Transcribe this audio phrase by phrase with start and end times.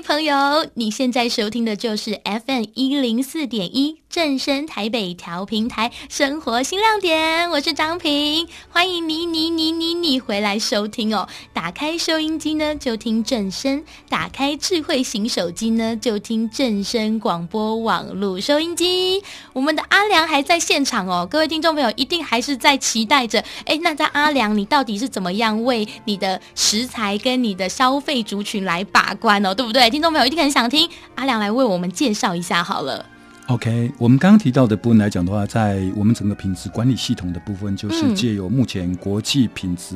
[0.00, 11.28] 朋友，你现在收听的就是 FM 一零四点一正声台北调频台生活新亮点，我是张平，欢迎你你你你你回来收听哦。
[11.52, 19.22] 打开收音机呢，就听正声；打开智慧型手机呢，就听正声广播网络收音机。
[19.52, 23.42] 我们的阿良还在现场哦，各位听众朋友一定还是在期待着。
[23.66, 29.54] 哎，那在阿良，你到底是怎么样为你的食材跟你的消费族群来把关哦？
[29.54, 29.83] 对不对？
[29.90, 33.13] 听众朋友一定很想听阿良来为我们介绍一下好了。
[33.48, 39.94] OK，我们刚刚提到的部分来讲的话，在我们整个品质管理系统的部分，就是借由目前国际品质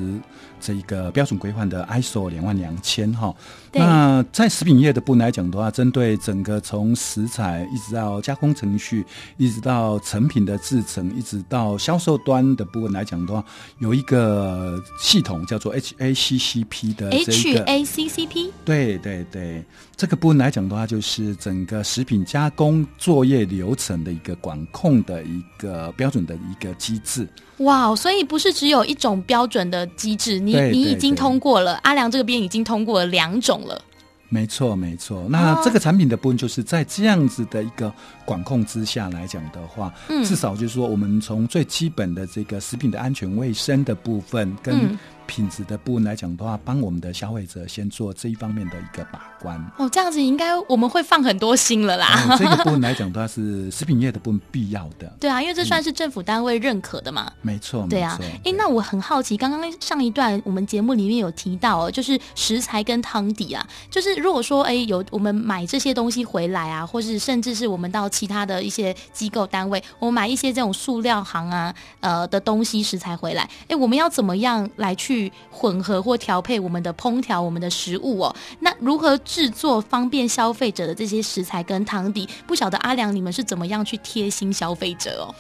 [0.61, 3.35] 这一个标准规范的 ISO 两万两千哈。
[3.73, 9.03] 那在食品业的部分来讲的话，针对整个从食材一直到加工程序，
[9.39, 13.43] 一直到成品的制成，一直到销售端的部分来讲的话，
[13.79, 18.51] 有一个系统叫做 HACCP 的这个 HACCP。
[18.63, 19.65] 对对对，
[19.97, 23.38] 这个部分来讲的话，就是整个食品加工作业。
[23.45, 27.95] 流程的一个管控的一个标准的一个机制，哇！
[27.97, 33.81] 所以不是只有一种标准的机制，你你已经通过了，阿良这边已经通过了两种了。
[34.29, 35.27] 没错，没错。
[35.31, 37.93] 那这个产品的部分，就是在这样子的一个
[38.25, 44.99] 管控之下来讲的话，嗯，至少就是说，我们从最基本的这个食品的安全卫生的部分跟。
[45.29, 49.63] 嗯品质的部分来讲的话，帮我们的消费者先做这一方面的一个把关。
[49.77, 52.27] 哦，这样子应该我们会放很多心了啦。
[52.31, 55.07] 嗯、这个部分来讲的话，是食品业的部分必要的。
[55.21, 57.27] 对啊，因为这算是政府单位认可的嘛。
[57.29, 58.19] 嗯、没错，对啊。
[58.43, 75.18] 哎，那我很好奇，刚刚上一段我们节目里面有提到哦，就是食材跟汤底啊，就是如果说哎有我们买这些东西回来啊，或是甚至是我们到其他的一些机构单位，我们买一些这种塑料行啊呃的东西食材回来，哎，我们要怎么样来去
[75.51, 76.03] 混合？
[76.03, 78.35] 或调配我们的烹调，我们的食物哦。
[78.61, 82.29] 那如何制作方便消费者的这些食材跟汤底？
[82.47, 85.35] 不晓得阿良你们是怎么样去贴心消费者哦？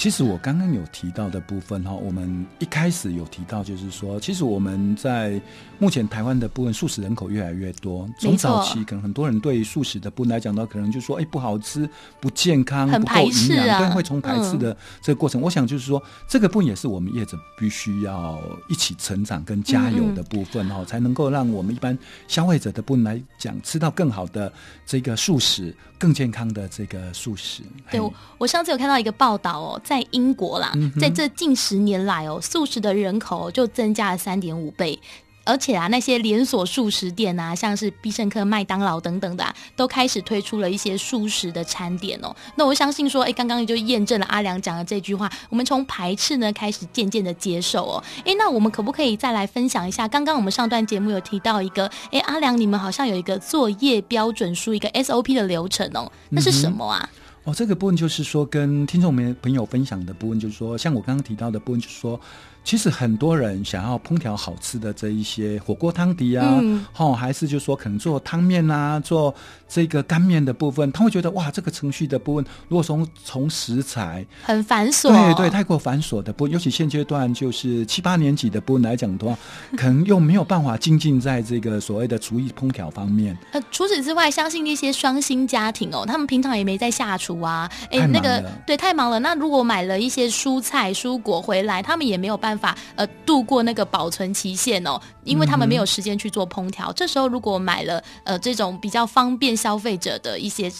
[0.00, 5.38] 其实我刚刚有提到的部分哈，我们一开始有提到，就是说，其实我们在
[5.78, 11.86] 目前台湾的部分素食人口越来越多，从早期可能很多人对素食的部分来讲到，可能就说，哎，不好吃，
[12.18, 15.38] 不健康，很排斥啊，对，会从排斥的这个过程。
[15.38, 18.40] 嗯、我想就是说，这个部分也是我们业者必须要
[18.70, 21.96] 一起成长跟加油的部分哈，嗯嗯才能够让我们一般
[22.26, 24.50] 消费者的部分来讲，吃到更好的
[24.86, 27.62] 这个素食，更健康的这个素食。
[27.90, 28.00] 对，
[28.38, 29.82] 我上次有看到一个报道哦。
[29.90, 34.96] 在英国啦，在这近十年来哦，素食的人口就增加了三点五倍，
[35.42, 42.32] 而且啊，那些连锁素食店啊，像是必胜客、麦当劳等等的啊，都开始推出了一些素食的餐点哦。
[42.54, 48.04] 那我相信说，哎，刚刚也就验证了阿良讲的这句话，我们从排斥呢开始渐渐的接受哦。
[48.24, 50.06] 哎，那我们可不可以再来分享一下？
[50.06, 57.10] 刚刚我们上段节目有提到一个，哎，阿良你们好像有一个作业标准书，一个 SOP 的流程哦，那是什么啊？
[57.12, 62.20] 嗯哦，这个部分就是说，跟听众们朋友分享的部分，就是说，像我刚刚提到的部分，就是说。
[62.62, 69.34] 其实很多人想要烹调好吃的这一些火锅汤底啊，嗯、哦，还是就是说可能做汤面啊，做
[69.68, 79.36] 这个干面的部分，他会觉得哇，这个程序的部分，如果从从食材很繁琐，对对，太过繁琐的部分，尤其现阶段就是七八年级的部分来讲的话，
[79.76, 83.36] 可能又没有办法精进在这个所谓的厨艺烹调方面。
[83.52, 89.18] 呃，除此之外，相信一些双薪家庭哦，他们平常也没在下厨啊，哎，那个对，太忙了。
[89.18, 92.59] 那如果买了一些蔬菜蔬果回来，他们也没有办法。
[92.60, 96.92] 法呃度过那个保存期限哦，因为他们没有时间去做烹调。
[96.92, 100.70] 这时候如果买了呃这种比较方便消费者的一些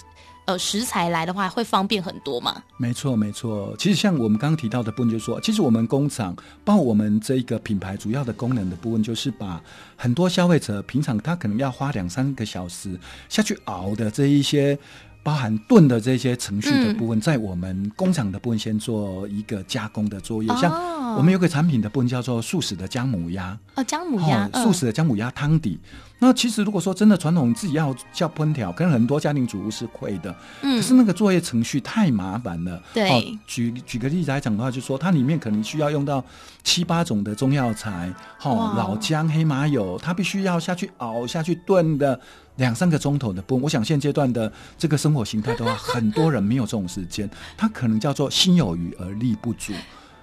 [0.44, 2.62] 呃食材来的话，会方便很多嘛？
[2.76, 9.60] 没错没错，其实像我们刚刚提到的部分，就是说，其实我们工厂包括我们这一个品牌主要的功能的部分，就是把
[9.96, 12.98] 很多消费者平常他可能要花两三个小时
[13.28, 14.78] 下去熬的这一些。
[15.22, 20.48] 包含炖的这些程序的部分，在我们工厂的部分先做一个加工的作业。
[20.56, 20.72] 像
[21.16, 25.78] 我们有个产品的部分叫做素食的姜母鸭哦，姜母鸭，素食的姜母鸭汤底。
[26.22, 32.80] 那其实如果说真的传统自己要叫烹调，跟很多家庭主妇是会的，嗯可是那个作业程序太麻烦了。
[32.92, 36.22] 对，举举个例子来讲的话，就是说它里面可能需要用到
[36.62, 38.12] 七八种的中药材，
[38.42, 42.18] 哦，老姜、黑麻油，它必须要下去熬、下去炖的。
[42.60, 49.72] 两三个钟头的不，我想现阶段的这个生活形态的话，很多人没有这种时间，他可能叫做心有余而力不足。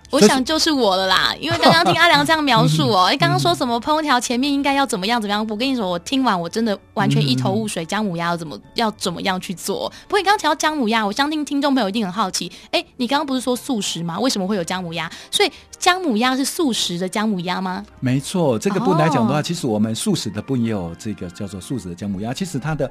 [0.10, 9.92] 我想就是我了啦，因为刚刚听阿良这样描述哦， 哎，刚刚说什么烹调前面应该要怎么样怎么样，我跟你说，我听完我真的完全一头雾水，姜母鸭要怎么要怎么样去做？
[10.08, 14.20] 不过你刚刚提到姜母鸭，我相信听众朋友一定很好奇，哎，你刚刚不是说素食吗？
[14.20, 15.12] 为什么会有姜母鸭？
[15.30, 17.86] 所以姜母鸭是素食的姜母鸭吗？
[18.00, 22.90] 没错，这个部分来讲的话，其实我们素食的部分也有这个叫做素食的姜母鸭，其实它的。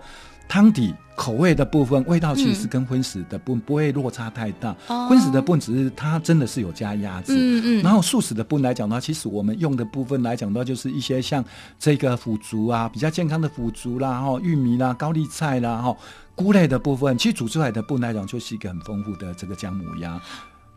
[0.49, 4.75] 汤底口味的部分，味道其实跟荤食的不、嗯、不会落差太大。
[5.09, 7.83] 荤食的部分只是它真的是有加鸭子，嗯嗯。
[7.83, 11.45] 然后素食的部分来讲的话，其实我们用的部分来讲的话，就是一些像
[11.79, 15.97] 这个腐竹啊，比较健康的腐竹啦，哈，玉米啦，高丽菜啦，哈，
[16.35, 20.21] 菇类的部分，其实煮出来的部分来讲，就是一个很丰富的这个姜母鸭。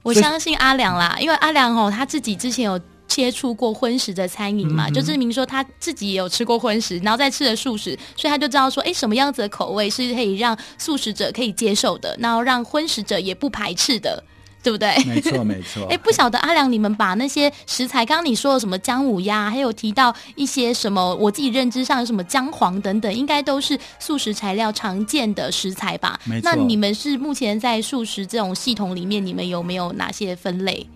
[0.04, 2.80] 我相信阿良啦，因为阿良哦，他自己之前有。
[3.10, 14.24] 接触过荤食的餐饮嘛，嗯、就证明说他自己也有吃过荤食，然后再吃了素食，所以他就知道说，哎，什么样子的口味是可以让素食者可以接受的，然后让荤食者也不排斥的，
[14.62, 14.96] 对不对？
[15.06, 15.86] 没错，没错。
[15.90, 26.20] 哎，不晓得阿良，你们把那些食材，刚刚你说的什么姜母鸭，还有提到一些什么，我自己认知上有什么姜黄等等，应该都是素食材料常见的食材吧？
[26.26, 26.52] 没错。
[26.52, 30.88] 那你们是目前在素食这种系统里面，你们有没有哪些分类？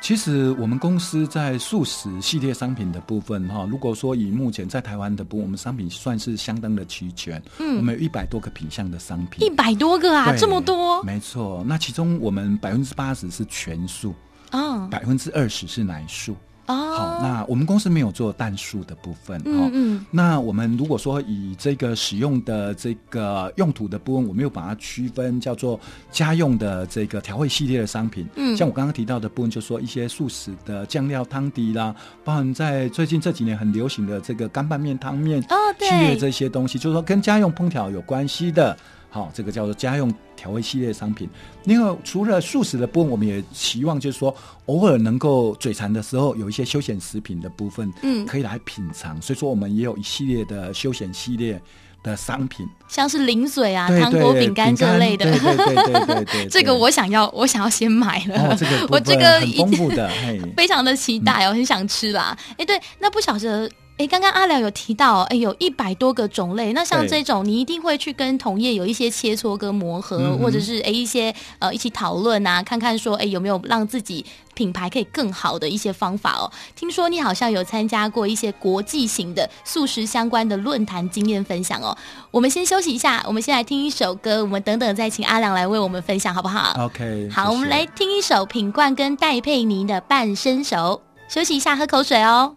[0.00, 7.40] 其实我们公司在素食系列商品的部分，哈，如果说以目前在台湾的部分，我们商品算是相当的齐全。
[7.58, 11.02] 嗯，我们有一百多个品项的商品，一百多个啊，这么多？
[11.02, 14.14] 没错，那其中我们百分之八十是全素，
[14.52, 16.34] 哦，百分之二十是奶素。
[16.70, 25.78] 哦，好，那我们公司没有做蛋素的部分，嗯嗯，那我们如果说以这个使用的这个用途的部分，我没有把它区分叫做
[26.10, 31.94] 家用的这个调味系列的商品，嗯，像我刚刚提到的部分，就是说一些素食的酱料汤底啦，
[32.24, 38.76] 包含在最近这几年很流行的这个干拌面、汤面哦，对，系列这些东西，就是说跟家用烹调有关系的。
[39.12, 41.28] 好，这个叫做家用调味系列商品。
[41.64, 44.32] 另外，除了素食的部分，我们也希望就是说，
[44.66, 49.20] 偶尔能够嘴馋的时候，有一些休闲食品的部分，嗯，可以来品尝，嗯。
[49.22, 51.60] 所以说，我们也有一系列的休闲系列
[52.04, 55.24] 的商品，像是零嘴啊、糖果、饼干这类的。
[55.24, 58.50] 对对对对对，对，对 这个我想要，我想要先买了。
[58.50, 60.08] 哦、这个 我这个很丰富的，
[60.56, 62.38] 非常的期待我，嗯、很想吃啦。
[62.56, 63.68] 哎，对，那不晓得。
[64.00, 66.72] 哎，刚刚阿良有提到，哎，有一百多个种类。
[66.72, 74.24] 那像这种，你一定会去跟同业有一些切磋跟磨合，嗯、或者是哎一些呃一起讨论啊，看看说哎有没有让自己
[74.54, 76.50] 品牌可以更好的一些方法哦。
[76.74, 81.94] 听说你好像有参加过一些国际型的素食相关的论坛经验分享哦。
[82.30, 87.54] 我们先休息一下，我们先来听一首歌，我们等等再请阿良来为我们分享，好不好？OK，好，谢谢。
[87.54, 91.02] 我们来听一首品冠跟戴佩妮的《半生熟》。
[91.32, 92.56] 休息一下，喝口水哦。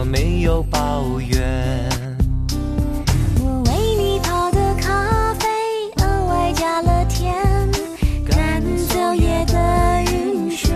[0.00, 1.38] 我没有抱怨
[3.38, 5.46] 我为你泡的咖啡
[5.98, 7.36] 额外加了甜
[8.26, 10.70] 赶走夜的晕眩。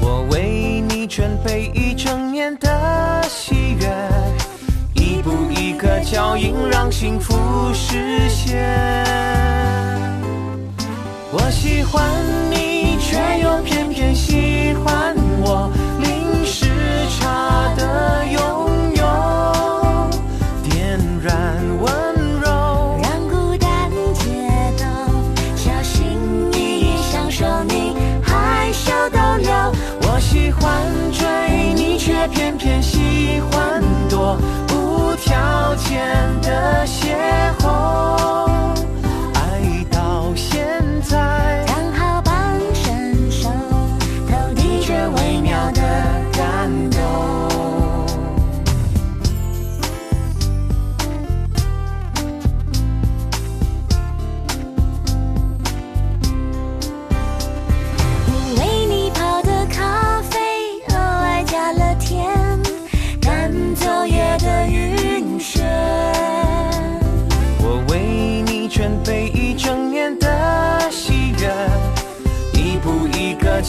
[0.00, 3.88] 我为你准备一整年的喜悦
[4.94, 7.34] 一步一个脚印让幸福
[7.74, 8.62] 实现。
[11.32, 12.08] 我喜欢
[12.52, 15.83] 你却又偏偏喜欢我。
[35.94, 36.43] 天。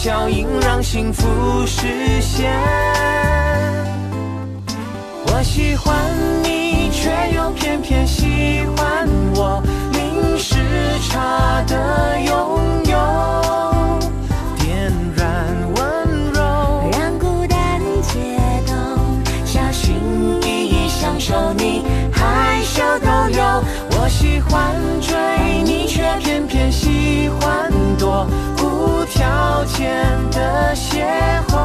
[0.06, 2.48] 脚印让幸福实现，
[5.26, 5.96] 我喜欢
[6.44, 9.60] 你却又偏偏喜欢我，
[9.94, 10.54] 零时
[11.10, 13.98] 差的拥有，
[14.60, 15.26] 点燃
[15.74, 18.74] 温柔，让孤单解冻，
[19.44, 19.96] 小心
[20.40, 21.82] 翼翼享受你，
[22.12, 23.64] 害羞都有，
[23.98, 24.85] 我喜欢。
[30.96, 31.02] 结
[31.48, 31.55] 婚。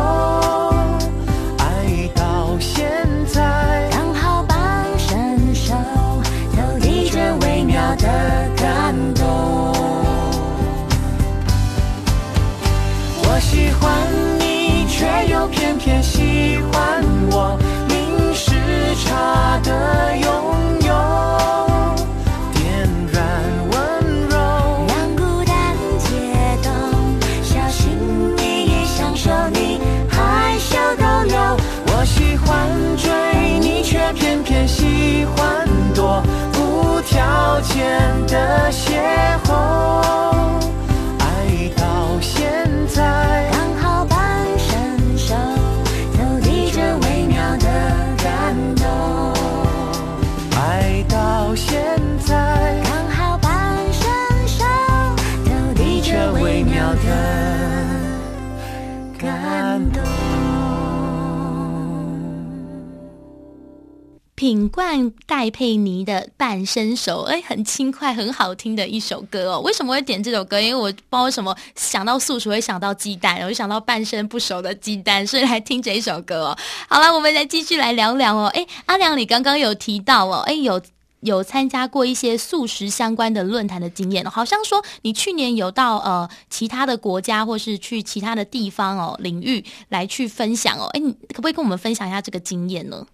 [64.36, 69.60] 品冠戴佩妮的《半生熟》，哎，很轻快，很好听的一首歌哦。
[69.60, 70.60] 为什么会点这首歌？
[70.60, 76.58] 因为我不知道为什么想到素食会想到鸡蛋，我就想到半生不熟的鸡蛋，所以来听这一首歌哦。
[76.90, 78.48] 好了，我们来继续来聊聊哦。
[78.56, 80.82] 哎，阿良，你刚刚有提到哦，哎，有
[81.22, 90.90] 有参加过一些素食相关的论坛的经验，好像说你去年有到呃其他的国家或是去其他的地方哦领域来去分享哦。
[90.94, 93.06] 哎，你可不可以跟我们分享一下这个经验呢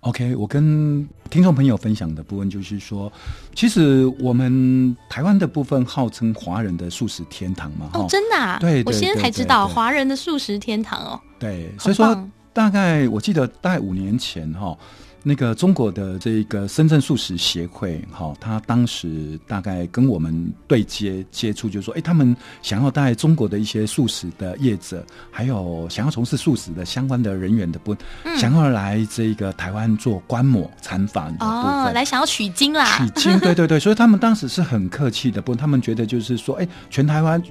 [0.00, 3.10] ？OK，我跟听众朋友分享的部分就是说，
[3.54, 8.58] 其实我们台湾的部分号称华人的素食天堂嘛，哦，真的啊？
[8.60, 11.20] 对，我现在才知道华人的素食天堂哦。
[11.38, 14.76] 对，所以说大概我记得大概五年前哈。
[15.22, 37.42] 那个中国的这个深圳素食协会，哈，他当时大概跟我们对接接触，就是说，哎，他们想要带中国的一些素食的业者，还有想要从事素食的相关的人员的部分，嗯、想要来这个台湾做观摩参访哦，来想要取经啦，取经， 对对对，所以他们当时是很客气的，不，他们觉得就是说，哎，全台湾。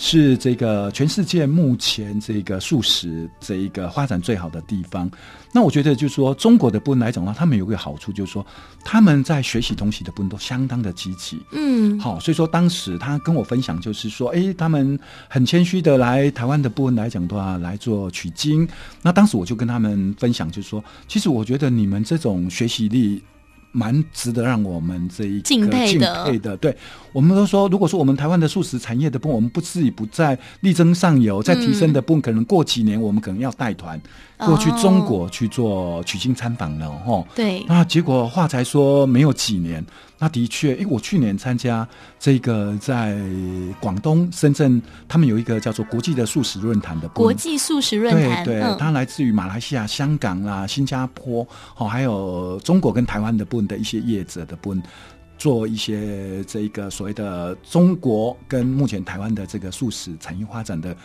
[0.00, 5.10] 是这个全世界目前这个素食这一个发展最好的地方。
[5.50, 8.44] 那我觉得就是说，中国的部分来讲他们有个好处，就是说
[8.84, 11.40] 他们在学习东西的部分都相当的积极。
[11.52, 14.98] 嗯，好，所以说当时他跟我分享，就是说，哎，他们
[15.28, 18.68] 很谦虚的来台湾的部分来讲的话，来做取经。
[19.02, 23.22] 那当时我就跟他们分享，就是说，其实我觉得你们这种学习力。
[23.70, 26.74] 蛮值得让我们这一个敬佩的，对，
[27.12, 34.00] 我们都说，如果说我们台湾的素食产业的部分，我们不自己不在力争上游，在提升的部分，可能过几年我们可能要带团。
[34.38, 39.84] 过去中国去做取经参访了，吼，对，那结果话才说没有几年，
[40.16, 41.86] 那的确，哎，我去年参加
[42.20, 43.18] 这个在
[43.80, 51.44] 广东深圳，他们有一个叫做国际的素食论坛的国际素食论坛，对，对，它来自于马来西亚、香港啦、新加坡，
[51.76, 54.80] 哦，还有中国跟台湾的部分的一些业者的部分，
[55.36, 60.96] 做一些这个所谓的中国跟目前台湾的这个素食产业发展的。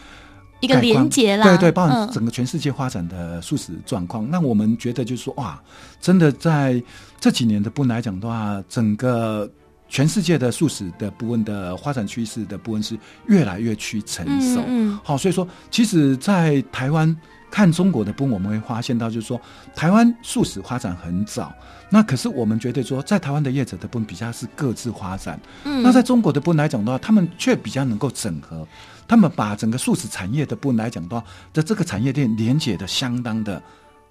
[0.64, 4.24] 一个连接啦，对对，包含整个全世界发展的素食状况。
[4.24, 5.62] 嗯、那我们觉得就是说，哇，
[6.00, 6.82] 真的在
[7.20, 9.50] 这几年的部分来讲的话，整个
[9.90, 14.64] 全世界的素食的部分的发展趋势的部分是越来越趋成熟。
[14.66, 17.14] 嗯，好、所以说，其实，在台湾
[17.54, 19.40] 看中国的部分，我们会发现到，就是说，
[19.76, 21.54] 台湾素食发展很早。
[21.88, 25.40] 那可是我们觉得说，在台湾的业者的部分比较是各自发展。
[25.64, 28.68] 嗯，那在中国的部分来讲的话，他们却比较能够整合。
[29.08, 33.62] 他们把整个素食产业的部分来讲的话，在这个产业链连接的相当的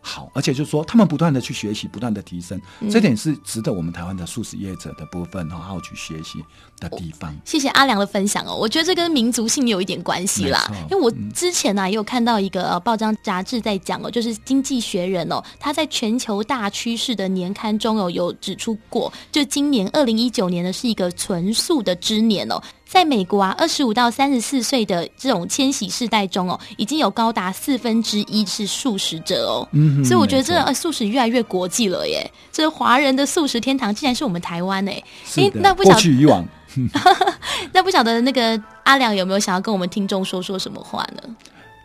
[0.05, 6.45] 好，而且就是说，他们不断的去学习，不断的提升，嗯、这点是值得我们台湾的素食业者的部分好好去学习
[6.81, 7.33] 的地方。
[7.45, 10.69] 谢谢阿良的分享哦，我觉得这跟民族性有一点关系啦。
[10.91, 22.61] 因为我之前呢、啊、也有看到一个报章杂志在讲哦，就是《经济学人》哦，他在全球大趋势的年刊中哦有指出过，就今年二零一九年呢是一个纯素的之年哦。
[22.93, 29.67] 在美国啊，二十五到三十四岁的这种千禧世代中哦，已经有高达四分之一是素食者哦。
[29.73, 32.31] 嗯，所以我觉得这呃素食越来越国际了耶。
[32.53, 35.03] 这华人的素食天堂竟然是我们台湾哎。
[35.25, 36.47] 是的，那不晓得过去以往，
[37.73, 41.35] 那不晓得那个阿良有没有想要跟我们听众说说什么话呢？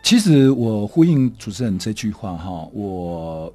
[0.02, 3.50] 其实我呼应主持人这句话哈，我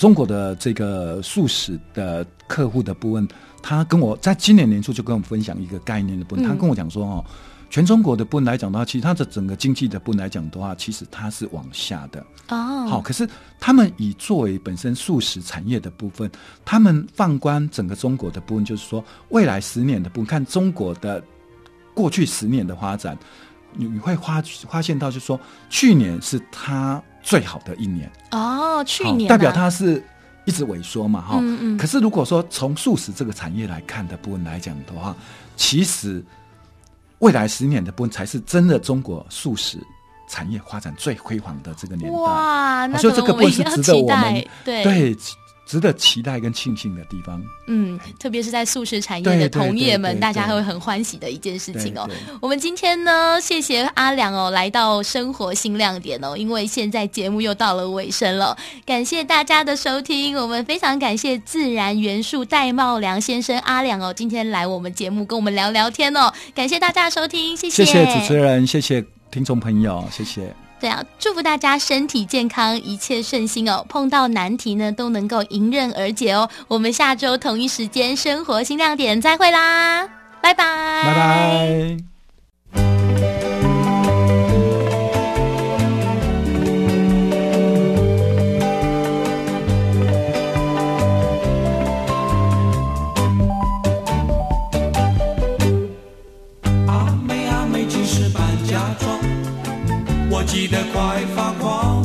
[0.00, 3.28] 中国的这个素食的客户的部分，
[3.62, 7.22] 他跟我在今年年初就跟我分享一个概念的部分，嗯、他跟我讲说哦。
[7.68, 12.84] 全中国的部分来讲的话，其实它的整个经济的部分来讲的话，其实它是往下的哦。
[12.88, 13.28] 好，可是
[13.60, 16.28] 他们以作为本身素食产业的部分，
[16.64, 21.22] 他们放观整个中国的部分，就是说未来十年的部分，看中国的
[21.94, 23.16] 过去十年的发展，
[23.72, 25.38] 你你会发发现到，就是说
[25.68, 28.82] 去年是它最好的一年哦。
[28.84, 30.02] 去年代表它是
[30.44, 31.38] 一直萎缩嘛，哈。
[31.40, 31.78] 嗯嗯。
[31.78, 35.14] 可是如果说从素食这个产业来看的部分来讲的话，
[35.56, 36.24] 其实。
[37.20, 39.76] 未来十年的部分才是真的中国素食
[40.26, 42.18] 产业发展最辉煌的这个年代。
[42.18, 45.14] 哇，那所以这个部分是值得我们对。
[45.78, 52.08] 对值得期待跟庆幸的地方，嗯，特别是在素食产业的同业们，大家会很欢喜的一件事情哦。
[52.40, 70.69] 我们今天呢，谢谢阿良哦，来到生活新亮点哦，因为现在节目又到了尾声了，感谢大家的收听，我们非常感谢自然元素戴茂良先生阿良哦，今天来我们节目跟我们聊聊天哦，感谢大家的收听，谢谢，谢谢主持人，谢谢听众朋友，谢谢。
[70.80, 73.84] 对啊，祝福大家身体健康，一切顺心哦。
[73.88, 76.48] 碰到难题呢，都能够迎刃而解哦。
[76.66, 80.08] 我们下周同一时间，生活新亮点，再会啦，
[80.40, 80.64] 拜拜，
[81.04, 82.09] 拜拜。
[101.00, 102.04] 快发狂！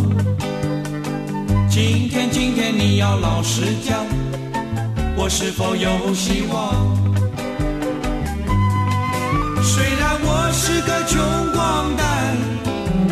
[1.70, 4.06] 今天，今天你要老实讲，
[5.18, 6.74] 我是否有希望？
[9.62, 11.20] 虽然我是个穷
[11.52, 12.38] 光蛋，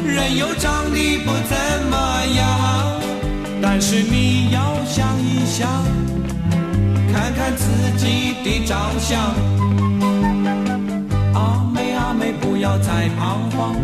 [0.08, 1.58] 人又长得不怎
[1.92, 3.02] 么样，
[3.62, 5.68] 但是你要想一想，
[7.12, 9.20] 看看自己的长相。
[11.34, 13.76] 阿妹，阿妹，不要再彷徨。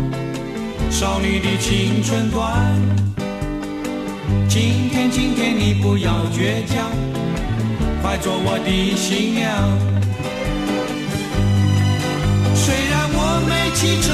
[1.00, 2.78] 少女的青春短，
[4.46, 6.90] 今天，今天你不要倔强，
[8.02, 9.50] 快做我的新娘。
[12.54, 14.09] 虽然我没汽车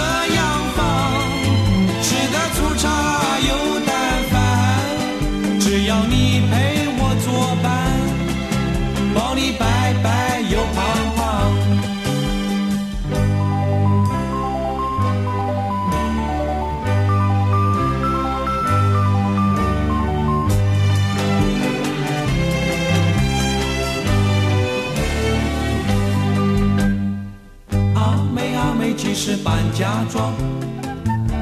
[29.47, 30.33] 是扮假装，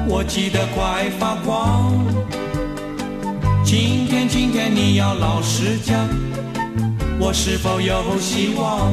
[0.07, 1.91] 我急得快发狂。
[3.63, 6.07] 今天，今天你要老实讲，
[7.19, 8.91] 我是否有希望？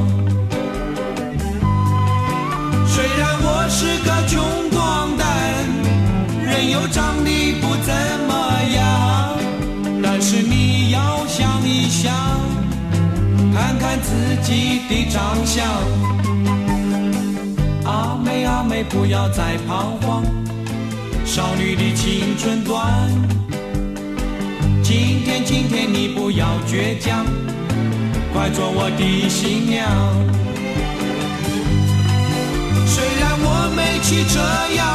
[2.87, 5.27] 虽然我是个穷光蛋，
[6.43, 7.93] 人又长得不怎
[8.27, 8.33] 么
[8.73, 9.37] 样，
[10.01, 12.11] 但是你要想一想，
[13.53, 15.63] 看看自己的长相。
[17.85, 20.23] 阿妹阿妹，不要再彷徨，
[21.25, 22.87] 少女的青春短。
[24.81, 27.25] 今天今天你不要倔强，
[28.31, 29.89] 快做我的新娘。
[32.85, 34.39] 虽然我没汽车
[34.75, 34.92] 洋房。